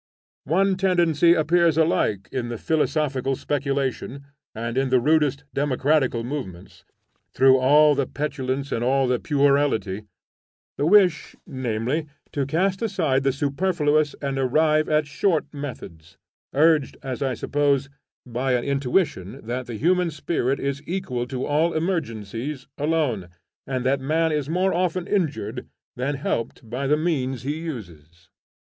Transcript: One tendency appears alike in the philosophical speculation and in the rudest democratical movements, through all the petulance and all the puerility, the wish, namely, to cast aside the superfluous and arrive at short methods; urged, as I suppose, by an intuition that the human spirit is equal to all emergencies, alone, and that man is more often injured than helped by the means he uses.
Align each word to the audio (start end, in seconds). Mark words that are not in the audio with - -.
One 0.49 0.77
tendency 0.77 1.35
appears 1.35 1.77
alike 1.77 2.27
in 2.31 2.49
the 2.49 2.57
philosophical 2.57 3.35
speculation 3.35 4.25
and 4.55 4.75
in 4.75 4.89
the 4.89 4.99
rudest 4.99 5.43
democratical 5.53 6.23
movements, 6.23 6.83
through 7.35 7.59
all 7.59 7.93
the 7.93 8.07
petulance 8.07 8.71
and 8.71 8.83
all 8.83 9.07
the 9.07 9.19
puerility, 9.19 10.05
the 10.75 10.87
wish, 10.87 11.35
namely, 11.45 12.07
to 12.31 12.47
cast 12.47 12.81
aside 12.81 13.21
the 13.21 13.31
superfluous 13.31 14.15
and 14.23 14.39
arrive 14.39 14.89
at 14.89 15.05
short 15.05 15.45
methods; 15.53 16.17
urged, 16.51 16.97
as 17.03 17.21
I 17.21 17.35
suppose, 17.35 17.87
by 18.25 18.53
an 18.53 18.63
intuition 18.63 19.45
that 19.45 19.67
the 19.67 19.75
human 19.75 20.09
spirit 20.09 20.59
is 20.59 20.81
equal 20.87 21.27
to 21.27 21.45
all 21.45 21.73
emergencies, 21.73 22.67
alone, 22.75 23.29
and 23.67 23.85
that 23.85 24.01
man 24.01 24.31
is 24.31 24.49
more 24.49 24.73
often 24.73 25.05
injured 25.05 25.67
than 25.95 26.15
helped 26.15 26.67
by 26.67 26.87
the 26.87 26.97
means 26.97 27.43
he 27.43 27.59
uses. 27.59 28.29